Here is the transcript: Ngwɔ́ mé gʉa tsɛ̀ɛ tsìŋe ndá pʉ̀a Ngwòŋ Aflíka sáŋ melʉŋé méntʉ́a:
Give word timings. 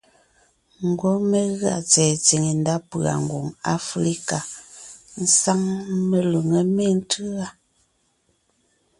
Ngwɔ́ 0.87 1.15
mé 1.29 1.39
gʉa 1.59 1.75
tsɛ̀ɛ 1.89 2.13
tsìŋe 2.25 2.51
ndá 2.59 2.75
pʉ̀a 2.89 3.13
Ngwòŋ 3.23 3.47
Aflíka 3.73 4.39
sáŋ 5.41 5.61
melʉŋé 6.09 6.59
méntʉ́a: 6.75 7.47